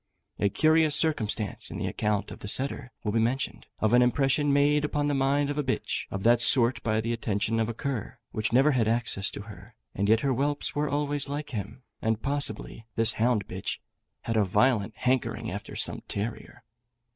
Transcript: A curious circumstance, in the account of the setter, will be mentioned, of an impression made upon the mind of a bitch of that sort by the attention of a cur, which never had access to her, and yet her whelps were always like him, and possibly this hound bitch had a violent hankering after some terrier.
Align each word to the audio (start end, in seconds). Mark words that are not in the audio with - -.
A 0.39 0.49
curious 0.49 0.95
circumstance, 0.95 1.69
in 1.69 1.77
the 1.77 1.85
account 1.85 2.31
of 2.31 2.39
the 2.39 2.47
setter, 2.47 2.91
will 3.03 3.11
be 3.11 3.19
mentioned, 3.19 3.67
of 3.77 3.93
an 3.93 4.01
impression 4.01 4.51
made 4.51 4.83
upon 4.83 5.07
the 5.07 5.13
mind 5.13 5.51
of 5.51 5.59
a 5.59 5.63
bitch 5.63 6.07
of 6.09 6.23
that 6.23 6.41
sort 6.41 6.81
by 6.81 7.01
the 7.01 7.13
attention 7.13 7.59
of 7.59 7.69
a 7.69 7.73
cur, 7.75 8.17
which 8.31 8.51
never 8.51 8.71
had 8.71 8.87
access 8.87 9.29
to 9.29 9.41
her, 9.41 9.75
and 9.93 10.09
yet 10.09 10.21
her 10.21 10.31
whelps 10.33 10.73
were 10.73 10.89
always 10.89 11.29
like 11.29 11.51
him, 11.51 11.83
and 12.01 12.23
possibly 12.23 12.87
this 12.95 13.13
hound 13.13 13.47
bitch 13.47 13.77
had 14.21 14.35
a 14.37 14.43
violent 14.43 14.95
hankering 14.95 15.51
after 15.51 15.75
some 15.75 16.01
terrier. 16.07 16.63